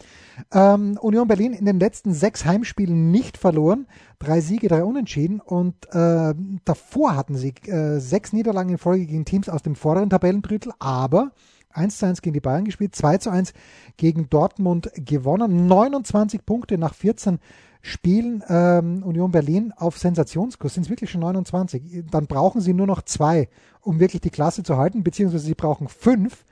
[0.52, 3.86] Ähm, Union Berlin in den letzten sechs Heimspielen nicht verloren.
[4.18, 5.40] Drei Siege, drei Unentschieden.
[5.40, 6.34] Und äh,
[6.64, 10.72] davor hatten sie äh, sechs Niederlagen in Folge gegen Teams aus dem vorderen Tabellendrittel.
[10.80, 11.30] Aber
[11.70, 13.52] 1 zu 1 gegen die Bayern gespielt, 2 zu 1
[13.96, 15.66] gegen Dortmund gewonnen.
[15.66, 17.38] 29 Punkte nach 14
[17.86, 20.74] Spielen ähm, Union Berlin auf Sensationskurs.
[20.74, 22.04] Sind es wirklich schon 29?
[22.10, 23.48] Dann brauchen sie nur noch zwei,
[23.80, 26.44] um wirklich die Klasse zu halten, beziehungsweise sie brauchen fünf,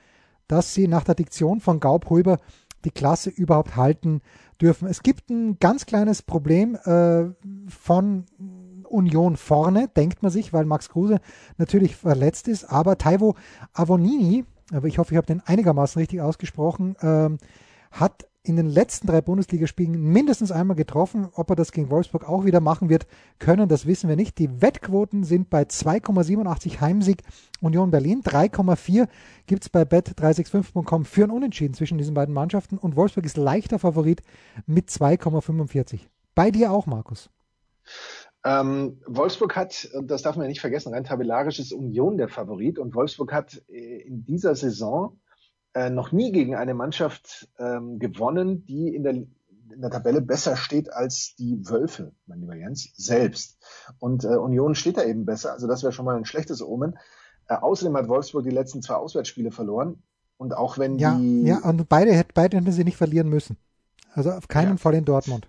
[0.47, 2.39] dass sie nach der Diktion von Gaub Hulber
[2.85, 4.21] die Klasse überhaupt halten
[4.61, 4.87] dürfen.
[4.87, 7.25] Es gibt ein ganz kleines Problem äh,
[7.67, 8.25] von
[8.83, 11.19] Union vorne, denkt man sich, weil Max Kruse
[11.57, 13.35] natürlich verletzt ist, aber Taivo
[13.73, 17.29] Avonini, aber ich hoffe, ich habe den einigermaßen richtig ausgesprochen, äh,
[17.91, 21.27] hat in den letzten drei Bundesligaspielen mindestens einmal getroffen.
[21.33, 23.07] Ob er das gegen Wolfsburg auch wieder machen wird
[23.39, 24.37] können, das wissen wir nicht.
[24.37, 27.23] Die Wettquoten sind bei 2,87 Heimsieg
[27.59, 28.21] Union Berlin.
[28.21, 29.07] 3,4
[29.47, 33.79] gibt es bei bet365.com für ein Unentschieden zwischen diesen beiden Mannschaften und Wolfsburg ist leichter
[33.79, 34.21] Favorit
[34.67, 36.01] mit 2,45.
[36.35, 37.29] Bei dir auch, Markus.
[38.43, 42.77] Ähm, Wolfsburg hat, das darf man ja nicht vergessen, rein tabellarisch ist Union der Favorit
[42.77, 45.19] und Wolfsburg hat äh, in dieser Saison
[45.75, 50.55] äh, noch nie gegen eine Mannschaft ähm, gewonnen, die in der, in der Tabelle besser
[50.55, 53.57] steht als die Wölfe, mein lieber Jens, selbst.
[53.99, 56.97] Und äh, Union steht da eben besser, also das wäre schon mal ein schlechtes Omen.
[57.47, 60.01] Äh, außerdem hat Wolfsburg die letzten zwei Auswärtsspiele verloren.
[60.37, 61.43] Und auch wenn ja, die.
[61.43, 63.57] Ja, und beide, beide hätten sie nicht verlieren müssen.
[64.13, 64.77] Also auf keinen ja.
[64.77, 65.47] Fall in Dortmund.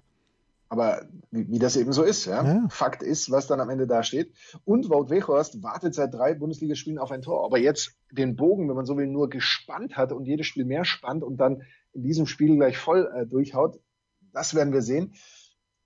[0.68, 2.44] Aber wie, wie das eben so ist, ja?
[2.44, 2.68] ja?
[2.68, 4.32] Fakt ist, was dann am Ende da steht.
[4.64, 7.44] Und Wout Weghorst wartet seit drei Bundesligaspielen auf ein Tor.
[7.44, 10.84] Aber jetzt den Bogen, wenn man so will, nur gespannt hat und jedes Spiel mehr
[10.84, 13.80] spannt und dann in diesem Spiel gleich voll äh, durchhaut,
[14.32, 15.14] das werden wir sehen.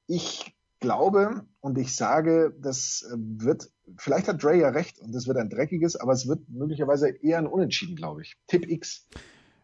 [0.07, 5.29] Ich glaube und ich sage, das äh, wird, vielleicht hat Dre ja recht und das
[5.29, 8.37] wird ein dreckiges, aber es wird möglicherweise eher ein Unentschieden, glaube ich.
[8.47, 9.07] Tipp X.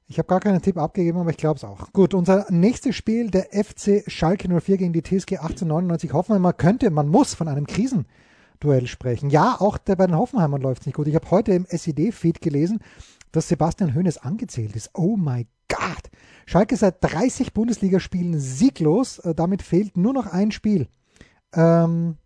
[0.08, 1.92] Ich habe gar keinen Tipp abgegeben, aber ich glaube es auch.
[1.92, 6.42] Gut, unser nächstes Spiel, der FC Schalke 04 gegen die TSG 1899 Hoffenheim.
[6.42, 9.30] Man könnte, man muss von einem Krisenduell sprechen.
[9.30, 11.08] Ja, auch der, bei den Hoffenheimern läuft nicht gut.
[11.08, 12.78] Ich habe heute im SED-Feed gelesen,
[13.32, 14.90] dass Sebastian Hoeneß angezählt ist.
[14.94, 16.10] Oh my God.
[16.46, 19.18] Schalke seit 30 Bundesligaspielen sieglos.
[19.18, 20.86] Äh, damit fehlt nur noch ein Spiel.
[21.52, 22.16] Ähm,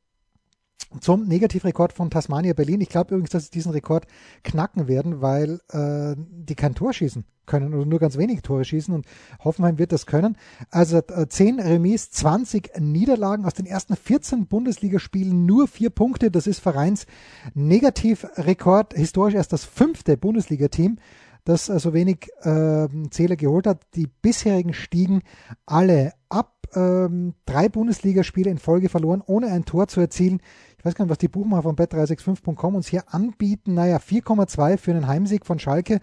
[1.01, 2.81] zum Negativrekord von Tasmania Berlin.
[2.81, 4.07] Ich glaube übrigens, dass sie diesen Rekord
[4.43, 8.95] knacken werden, weil äh, die kein Tor schießen können oder nur ganz wenig Tore schießen
[8.95, 9.07] und
[9.43, 10.37] Hoffenheim wird das können.
[10.71, 16.31] Also äh, 10 Remis, 20 Niederlagen aus den ersten 14 Bundesligaspielen, nur vier Punkte.
[16.31, 17.07] Das ist Vereins
[17.55, 20.99] Negativrekord, historisch erst das fünfte Bundesligateam
[21.45, 23.81] das äh, so wenig äh, Zähler geholt hat.
[23.95, 25.23] Die bisherigen stiegen
[25.66, 26.57] alle ab.
[26.75, 30.40] Ähm, drei Bundesligaspiele in Folge verloren, ohne ein Tor zu erzielen.
[30.81, 33.75] Ich weiß gar nicht, was die Buchmacher von bet365.com uns hier anbieten.
[33.75, 36.01] Naja, 4,2 für einen Heimsieg von Schalke,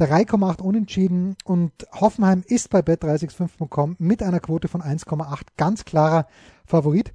[0.00, 6.26] 3,8 unentschieden und Hoffenheim ist bei bet365.com mit einer Quote von 1,8 ganz klarer
[6.66, 7.14] Favorit.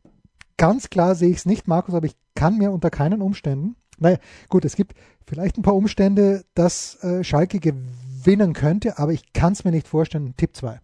[0.55, 4.17] Ganz klar sehe ich es nicht, Markus, aber ich kann mir unter keinen Umständen, naja,
[4.49, 9.53] gut, es gibt vielleicht ein paar Umstände, dass äh, Schalke gewinnen könnte, aber ich kann
[9.53, 10.35] es mir nicht vorstellen.
[10.37, 10.79] Tipp 2.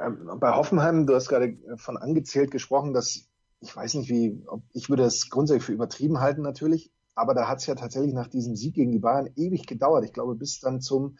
[0.00, 3.28] Ähm, bei Hoffenheim, du hast gerade von angezählt gesprochen, dass
[3.62, 7.48] ich weiß nicht, wie, ob, ich würde es grundsätzlich für übertrieben halten natürlich, aber da
[7.48, 10.04] hat es ja tatsächlich nach diesem Sieg gegen die Bayern ewig gedauert.
[10.04, 11.16] Ich glaube, bis dann zum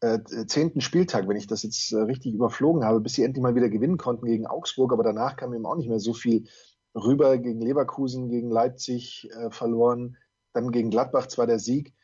[0.00, 3.54] äh, zehnten Spieltag, wenn ich das jetzt äh, richtig überflogen habe, bis sie endlich mal
[3.54, 6.48] wieder gewinnen konnten gegen Augsburg, aber danach kam eben auch nicht mehr so viel
[6.94, 10.16] rüber gegen Leverkusen, gegen Leipzig äh, verloren,
[10.54, 11.99] dann gegen Gladbach zwar der Sieg, äh,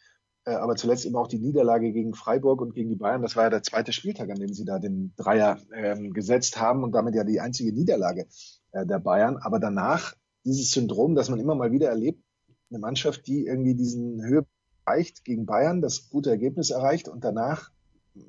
[0.55, 3.23] aber zuletzt eben auch die Niederlage gegen Freiburg und gegen die Bayern.
[3.23, 6.85] Das war ja der zweite Spieltag, an dem sie da den Dreier ähm, gesetzt haben
[6.85, 8.27] und damit ja die einzige Niederlage
[8.73, 9.39] äh, der Bayern.
[9.39, 12.23] Aber danach dieses Syndrom, das man immer mal wieder erlebt,
[12.71, 14.47] eine Mannschaft, die irgendwie diesen Höhe
[14.85, 17.71] erreicht gegen Bayern, das gute Ergebnis erreicht und danach,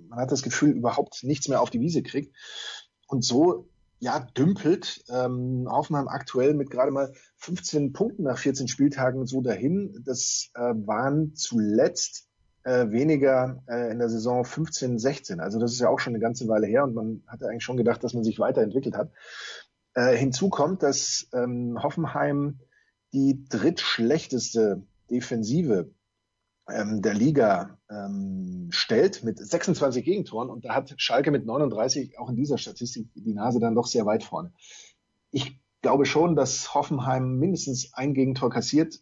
[0.10, 2.36] man hat das Gefühl, überhaupt nichts mehr auf die Wiese kriegt.
[3.08, 9.26] Und so ja, dümpelt ähm, Hoffenheim aktuell mit gerade mal 15 Punkten nach 14 Spieltagen
[9.26, 10.04] so dahin.
[10.06, 12.28] Das äh, waren zuletzt
[12.64, 15.40] äh, weniger äh, in der Saison 15, 16.
[15.40, 17.78] Also das ist ja auch schon eine ganze Weile her und man hatte eigentlich schon
[17.78, 19.12] gedacht, dass man sich weiterentwickelt hat.
[19.94, 22.60] Äh, hinzu kommt, dass ähm, Hoffenheim
[23.14, 25.90] die drittschlechteste Defensive
[26.70, 32.30] ähm, der Liga ähm, stellt mit 26 Gegentoren und da hat Schalke mit 39 auch
[32.30, 34.52] in dieser Statistik die Nase dann doch sehr weit vorne.
[35.32, 39.00] Ich glaube schon, dass Hoffenheim mindestens ein Gegentor kassiert.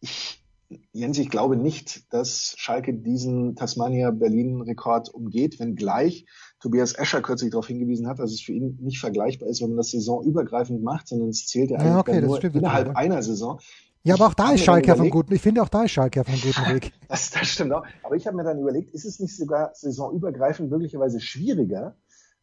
[0.00, 0.44] Ich,
[0.92, 6.26] Jens, ich glaube nicht, dass Schalke diesen Tasmania-Berlin-Rekord umgeht, wenngleich
[6.60, 9.78] Tobias Escher kürzlich darauf hingewiesen hat, dass es für ihn nicht vergleichbar ist, wenn man
[9.78, 13.60] das saisonübergreifend macht, sondern es zählt ja eigentlich ja, okay, nur innerhalb einer Saison.
[14.02, 16.20] Ja, aber auch da ist Schalke auf einem guten, ich finde auch da ist Schalke
[16.20, 16.92] auf einem guten Weg.
[17.08, 17.84] das, das stimmt auch.
[18.02, 21.96] Aber ich habe mir dann überlegt, ist es nicht sogar saisonübergreifend möglicherweise schwieriger,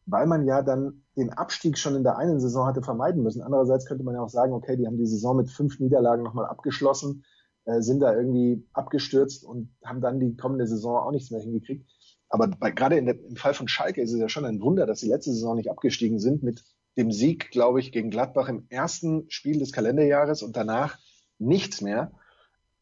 [0.05, 3.41] weil man ja dann den Abstieg schon in der einen Saison hatte vermeiden müssen.
[3.41, 6.45] Andererseits könnte man ja auch sagen, okay, die haben die Saison mit fünf Niederlagen nochmal
[6.45, 7.23] abgeschlossen,
[7.65, 11.89] äh, sind da irgendwie abgestürzt und haben dann die kommende Saison auch nichts mehr hingekriegt.
[12.29, 14.99] Aber bei, gerade der, im Fall von Schalke ist es ja schon ein Wunder, dass
[14.99, 16.63] die letzte Saison nicht abgestiegen sind mit
[16.97, 20.97] dem Sieg, glaube ich, gegen Gladbach im ersten Spiel des Kalenderjahres und danach
[21.39, 22.11] nichts mehr.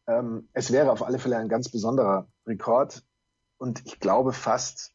[0.07, 3.03] Ähm, es wäre auf alle Fälle ein ganz besonderer Rekord
[3.57, 4.91] und ich glaube fast,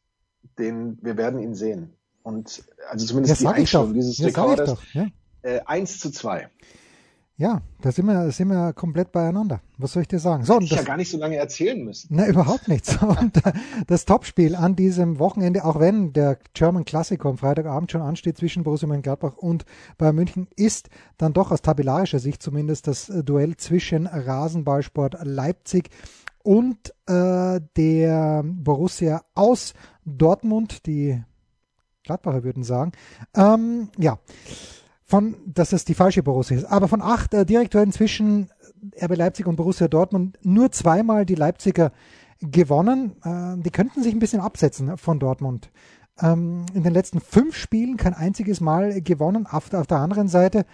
[0.57, 1.95] den, wir werden ihn sehen.
[2.21, 4.77] Und also zumindest ja, die Einstellung dieses ja, Rekorders.
[4.93, 5.07] Ja.
[5.41, 6.49] Äh, 1 zu 2.
[7.39, 9.61] Ja, da sind wir, sind wir komplett beieinander.
[9.77, 10.43] Was soll ich dir sagen?
[10.43, 12.09] So, Hätte ich das, ja gar nicht so lange erzählen müssen.
[12.11, 13.01] Na, überhaupt nichts.
[13.01, 13.53] Und äh,
[13.87, 18.63] das Topspiel an diesem Wochenende, auch wenn der German Classic am Freitagabend schon ansteht zwischen
[18.63, 19.63] Borussia Mönchengladbach und
[19.97, 25.91] Bayern München, ist dann doch aus tabellarischer Sicht zumindest das äh, Duell zwischen Rasenballsport Leipzig
[26.43, 31.23] und äh, der Borussia aus Dortmund, die
[32.03, 32.91] Gladbacher würden sagen.
[33.33, 34.19] Ähm, ja
[35.09, 36.65] von, dass es die falsche Borussia ist.
[36.65, 38.51] Aber von acht äh, Direktoren zwischen
[39.01, 41.91] RB Leipzig und Borussia Dortmund nur zweimal die Leipziger
[42.41, 43.15] gewonnen.
[43.23, 45.71] Äh, die könnten sich ein bisschen absetzen von Dortmund.
[46.21, 49.47] Ähm, in den letzten fünf Spielen kein einziges Mal gewonnen.
[49.47, 50.67] Auf, auf der anderen Seite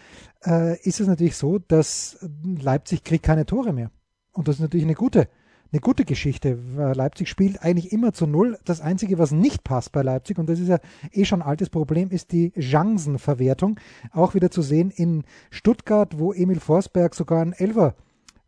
[0.46, 3.90] äh, ist es natürlich so, dass Leipzig kriegt keine Tore mehr.
[4.34, 5.30] Und das ist natürlich eine gute
[5.76, 6.58] eine gute Geschichte.
[6.78, 8.58] Leipzig spielt eigentlich immer zu Null.
[8.64, 10.80] Das Einzige, was nicht passt bei Leipzig, und das ist ja
[11.12, 13.78] eh schon ein altes Problem, ist die Chancenverwertung.
[14.14, 17.94] Auch wieder zu sehen in Stuttgart, wo Emil Forsberg sogar einen Elfer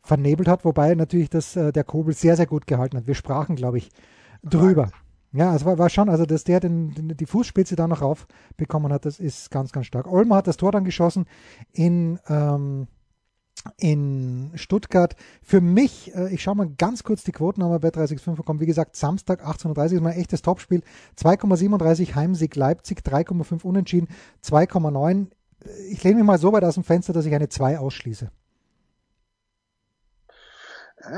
[0.04, 3.08] vernebelt hat, wobei natürlich das, äh, der Kobel sehr, sehr gut gehalten hat.
[3.08, 3.90] Wir sprachen, glaube ich,
[4.42, 4.90] drüber.
[5.34, 8.94] Ja, es war, war schon, also dass der den, den, die Fußspitze da noch raufbekommen
[8.94, 10.10] hat, das ist ganz, ganz stark.
[10.10, 11.26] Olmer hat das Tor dann geschossen
[11.74, 12.88] in ähm,
[13.78, 15.16] in Stuttgart.
[15.42, 18.60] Für mich, äh, ich schaue mal ganz kurz die Quoten nochmal bei 365 bekommen.
[18.60, 20.82] Wie gesagt, Samstag 18.30 ist mein echtes Topspiel.
[21.18, 24.08] 2,37 Heimsieg Leipzig, 3,5 Unentschieden,
[24.44, 25.28] 2,9.
[25.90, 28.30] Ich lehne mich mal so weit aus dem Fenster, dass ich eine 2 ausschließe.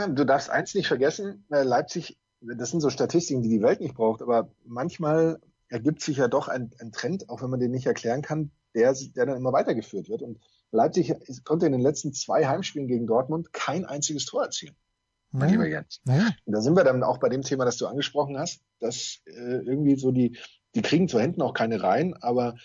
[0.09, 3.95] Du darfst eins nicht vergessen, äh, Leipzig, das sind so Statistiken, die die Welt nicht
[3.95, 7.85] braucht, aber manchmal ergibt sich ja doch ein, ein Trend, auch wenn man den nicht
[7.85, 10.21] erklären kann, der, der dann immer weitergeführt wird.
[10.21, 10.39] Und
[10.71, 14.75] Leipzig konnte in den letzten zwei Heimspielen gegen Dortmund kein einziges Tor erzielen.
[15.31, 16.01] Mein lieber Jens.
[16.05, 16.29] Naja.
[16.45, 19.59] Und da sind wir dann auch bei dem Thema, das du angesprochen hast, dass äh,
[19.63, 20.37] irgendwie so die,
[20.75, 22.55] die kriegen zu Händen auch keine rein, aber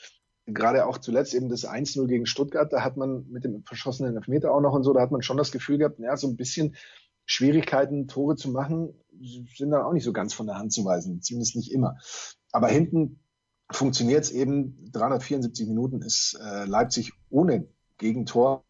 [0.47, 4.53] gerade auch zuletzt eben das 1-0 gegen Stuttgart, da hat man mit dem verschossenen Elfmeter
[4.53, 6.77] auch noch und so, da hat man schon das Gefühl gehabt, naja, so ein bisschen
[7.27, 8.95] Schwierigkeiten, Tore zu machen,
[9.57, 11.97] sind dann auch nicht so ganz von der Hand zu weisen, zumindest nicht immer.
[12.53, 13.21] Aber hinten
[13.71, 14.91] funktioniert es eben.
[14.93, 17.67] 374 Minuten ist äh, Leipzig ohne
[17.99, 18.65] Gegentor.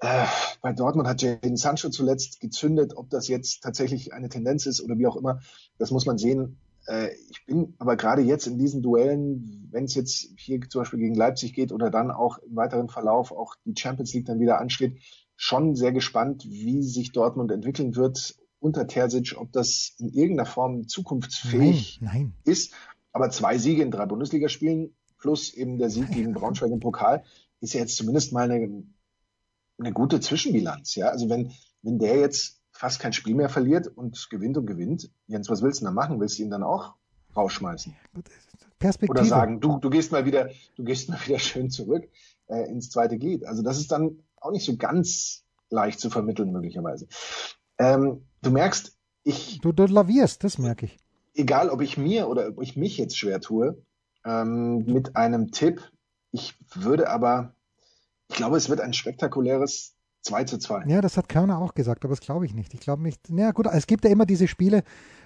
[0.00, 0.26] Äh,
[0.60, 2.96] bei Dortmund hat Jadon Sancho zuletzt gezündet.
[2.96, 5.40] Ob das jetzt tatsächlich eine Tendenz ist oder wie auch immer,
[5.78, 6.58] das muss man sehen.
[6.86, 11.00] Äh, ich bin aber gerade jetzt in diesen Duellen, wenn es jetzt hier zum Beispiel
[11.00, 14.60] gegen Leipzig geht oder dann auch im weiteren Verlauf auch die Champions League dann wieder
[14.60, 14.98] ansteht,
[15.36, 20.88] schon sehr gespannt, wie sich Dortmund entwickeln wird unter Terzic, ob das in irgendeiner Form
[20.88, 22.34] zukunftsfähig nein, nein.
[22.44, 22.72] ist.
[23.12, 27.24] Aber zwei Siege in drei Bundesligaspielen plus eben der Sieg gegen Braunschweig im Pokal
[27.60, 28.84] ist ja jetzt zumindest mal eine,
[29.78, 30.94] eine gute Zwischenbilanz.
[30.94, 35.10] Ja, also wenn, wenn der jetzt fast kein Spiel mehr verliert und gewinnt und gewinnt,
[35.26, 36.20] Jens, was willst du denn da machen?
[36.20, 36.94] Willst du ihn dann auch
[37.34, 37.94] rausschmeißen?
[38.78, 39.18] Perspektive.
[39.18, 42.08] Oder sagen, du, du gehst mal wieder, du gehst mal wieder schön zurück
[42.48, 43.46] äh, ins zweite geht.
[43.46, 47.08] Also das ist dann auch nicht so ganz leicht zu vermitteln möglicherweise.
[47.78, 49.60] Ähm, du merkst, ich.
[49.60, 50.98] Du, du lavierst, das merke ich
[51.36, 53.82] egal ob ich mir oder ob ich mich jetzt schwer tue,
[54.24, 55.82] ähm, mit einem Tipp.
[56.36, 57.54] Ich würde aber,
[58.28, 60.84] ich glaube, es wird ein spektakuläres 2 zu 2.
[60.86, 62.74] Ja, das hat Körner auch gesagt, aber das glaube ich nicht.
[62.74, 63.20] Ich glaube nicht.
[63.30, 64.82] Na gut, es gibt ja immer diese Spiele,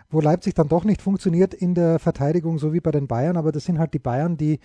[0.09, 3.51] wo Leipzig dann doch nicht funktioniert in der Verteidigung, so wie bei den Bayern, aber
[3.51, 4.61] das sind halt die Bayern, die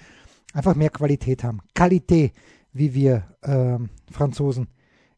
[0.53, 1.61] einfach mehr Qualität haben.
[1.73, 2.33] Qualität,
[2.73, 3.79] wie wir äh,
[4.11, 4.67] Franzosen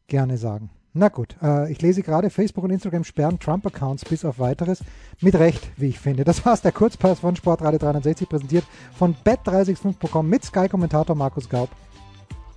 [0.06, 0.70] gerne sagen.
[0.94, 4.80] Na gut, äh, ich lese gerade, Facebook und Instagram sperren Trump-Accounts bis auf weiteres.
[5.20, 6.24] Mit Recht, wie ich finde.
[6.24, 8.64] Das war's, der Kurzpass von Sportradio 360, präsentiert
[8.96, 11.68] von bet365.com mit Sky-Kommentator Markus Gaub.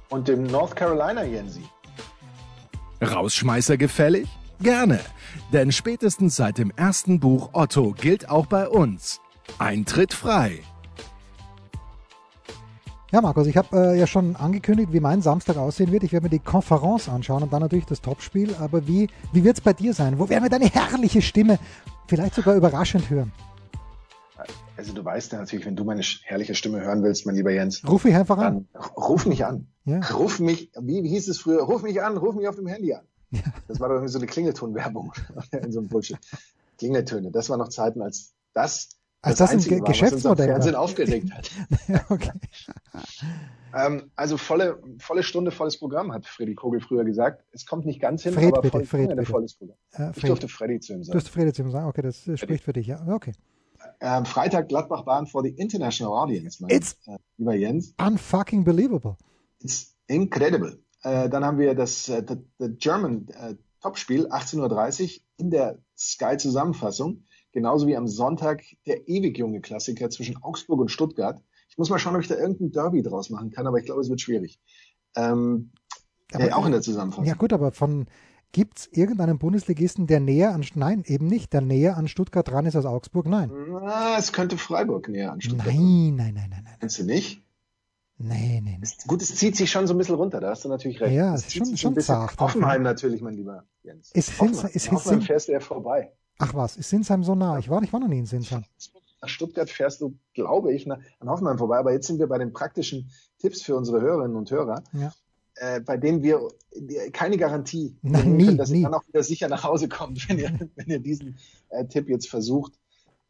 [0.10, 1.64] Und dem North Carolina Jensi.
[3.02, 4.28] Rausschmeißer gefällig?
[4.60, 5.00] Gerne,
[5.52, 9.20] denn spätestens seit dem ersten Buch Otto gilt auch bei uns.
[9.58, 10.60] Eintritt frei.
[13.12, 16.04] Ja, Markus, ich habe äh, ja schon angekündigt, wie mein Samstag aussehen wird.
[16.04, 18.56] Ich werde mir die Konferenz anschauen und dann natürlich das Topspiel.
[18.56, 20.18] Aber wie, wie wird es bei dir sein?
[20.18, 21.60] Wo werden wir deine herrliche Stimme
[22.08, 23.34] vielleicht sogar überraschend hören?
[24.78, 27.84] Also du weißt ja natürlich, wenn du meine herrliche Stimme hören willst, mein lieber Jens.
[27.86, 28.70] Ruf mich einfach an.
[28.96, 29.68] Ruf mich an.
[29.84, 30.00] Ja.
[30.14, 31.64] Ruf mich, wie, wie hieß es früher?
[31.64, 33.04] Ruf mich an, ruf mich auf dem Handy an.
[33.32, 33.42] Ja.
[33.68, 35.12] Das war doch irgendwie so eine Klingeltonwerbung
[35.52, 36.18] in so einem Bullshit.
[36.78, 37.30] Klingeltöne.
[37.30, 41.32] Das war noch Zeiten, als das als das, das ein war, Geschäftsmodell was Fernsehen aufgeregt
[41.32, 41.52] hat.
[42.10, 42.32] okay.
[43.76, 47.44] ähm, also volle, volle Stunde, volles Programm, hat Freddy Kogel früher gesagt.
[47.52, 49.26] Es kommt nicht ganz hin, Fred, aber bitte, voll, Fred, bitte.
[49.26, 49.78] volles Programm.
[49.94, 51.12] Äh, ich durfte Freddy zu ihm sagen.
[51.12, 53.06] Du durfte Freddy zu ihm sagen, okay, das, das spricht für dich, ja.
[53.08, 53.34] Okay.
[54.00, 57.94] Ähm, Freitag Gladbach-Bahn for the international audience, mein It's äh, lieber Jens.
[58.00, 59.18] Unfucking believable.
[59.60, 60.80] It's incredible.
[61.04, 65.80] Äh, dann haben wir das äh, the, the German äh, Topspiel, 18.30 Uhr in der
[65.98, 67.24] Sky-Zusammenfassung.
[67.52, 71.42] Genauso wie am Sonntag der ewig junge Klassiker zwischen Augsburg und Stuttgart.
[71.70, 74.02] Ich muss mal schauen, ob ich da irgendein Derby draus machen kann, aber ich glaube,
[74.02, 74.60] es wird schwierig.
[75.16, 75.72] Ähm,
[76.34, 77.26] aber, äh, auch in der Zusammenfassung.
[77.26, 78.08] Ja gut, aber von
[78.52, 82.66] gibt es irgendeinen Bundesligisten, der näher an nein, eben nicht, der näher an Stuttgart dran
[82.66, 83.28] ist als Augsburg?
[83.28, 83.52] Nein.
[83.70, 85.68] Na, es könnte Freiburg näher an Stuttgart.
[85.68, 86.76] Nein, nein, nein, nein, nein.
[86.80, 87.42] Kennst du nicht?
[88.18, 88.88] Nee, nee, nee.
[89.08, 91.16] Gut, es zieht sich schon so ein bisschen runter, da hast du natürlich recht.
[91.16, 92.40] Ja, es ist schon, schon zart.
[92.40, 94.12] Hoffenheim natürlich, mein lieber Jens.
[94.12, 96.12] Ist Hoffenheim, ist, Hoffenheim fährst du ja vorbei.
[96.42, 97.60] Ach was, ist Sinsheim so nah?
[97.60, 98.64] Ich war, ich war noch nie in Sinsheim.
[99.22, 101.78] Nach Stuttgart fährst du, glaube ich, nach, an Hoffenheim vorbei.
[101.78, 105.14] Aber jetzt sind wir bei den praktischen Tipps für unsere Hörerinnen und Hörer, ja.
[105.56, 106.48] äh, bei denen wir
[107.14, 108.80] keine Garantie Nein, nie, können, dass nie.
[108.80, 111.38] ihr dann auch wieder sicher nach Hause kommt, wenn ihr, wenn ihr diesen
[111.70, 112.74] äh, Tipp jetzt versucht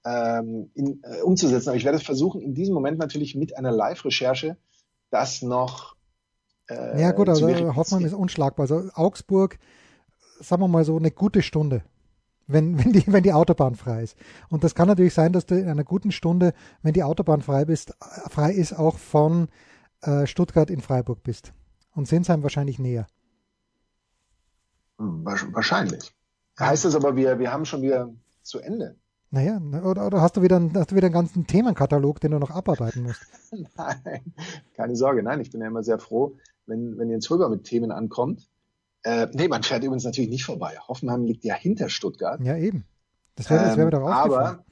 [0.06, 1.70] ähm, in, äh, umzusetzen.
[1.70, 4.56] Aber ich werde es versuchen, in diesem Moment natürlich mit einer Live-Recherche
[5.10, 5.98] das noch
[6.70, 8.64] äh, Ja gut, also Hoffmann ist unschlagbar.
[8.64, 9.60] Also Augsburg,
[10.40, 11.84] sagen wir mal so, eine gute Stunde
[12.52, 14.18] wenn, wenn, die, wenn die Autobahn frei ist.
[14.50, 17.66] Und das kann natürlich sein, dass du in einer guten Stunde, wenn die Autobahn frei,
[17.66, 17.96] bist,
[18.30, 19.48] frei ist, auch von
[20.02, 21.54] äh, Stuttgart in Freiburg bist.
[21.94, 23.08] Und Sinsheim wahrscheinlich näher.
[24.98, 26.14] Hm, wahrscheinlich.
[26.60, 28.96] Heißt das aber, wir, wir haben schon wieder zu Ende.
[29.34, 32.52] Naja, oder, oder hast, du wieder, hast du wieder einen ganzen Themenkatalog, den du noch
[32.52, 33.22] abarbeiten musst?
[33.78, 34.34] Nein,
[34.74, 35.24] keine Sorge.
[35.24, 36.36] Nein, ich bin ja immer sehr froh,
[36.66, 38.50] wenn, wenn Jens Röber mit Themen ankommt
[39.04, 40.78] äh, nee, man fährt übrigens natürlich nicht vorbei.
[40.88, 42.40] Hoffenheim liegt ja hinter Stuttgart.
[42.44, 42.86] Ja, eben.
[43.36, 44.66] Das wäre das wär mir doch ähm, aber,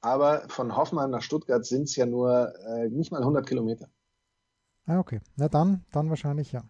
[0.00, 3.88] aber von Hoffenheim nach Stuttgart sind es ja nur äh, nicht mal 100 Kilometer.
[4.86, 5.20] Ah, okay.
[5.36, 6.62] Na dann, dann wahrscheinlich ja.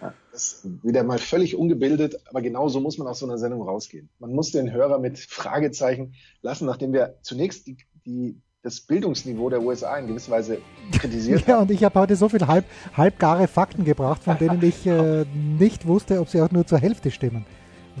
[0.00, 0.14] ja.
[0.32, 3.62] Das ist wieder mal völlig ungebildet, aber genau so muss man aus so einer Sendung
[3.62, 4.08] rausgehen.
[4.18, 9.62] Man muss den Hörer mit Fragezeichen lassen, nachdem wir zunächst die, die das Bildungsniveau der
[9.62, 10.58] USA in gewisser Weise
[10.92, 12.64] kritisiert Ja, und ich habe heute so viel halb,
[12.96, 15.24] halbgare Fakten gebracht, von denen ich äh,
[15.58, 17.46] nicht wusste, ob sie auch nur zur Hälfte stimmen.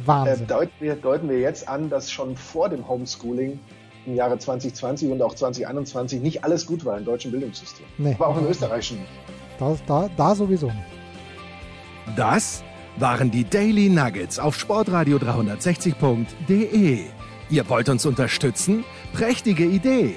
[0.04, 0.44] Wahnsinn.
[0.44, 3.58] Äh, deuten, wir, deuten wir jetzt an, dass schon vor dem Homeschooling
[4.06, 7.86] im Jahre 2020 und auch 2021 nicht alles gut war im deutschen Bildungssystem.
[7.98, 9.10] Nee, Aber auch im österreichischen nicht.
[9.58, 10.78] Da, da, da sowieso nicht.
[12.16, 12.64] Das
[12.96, 17.00] waren die Daily Nuggets auf Sportradio 360.de.
[17.50, 18.84] Ihr wollt uns unterstützen?
[19.12, 20.16] Prächtige Idee!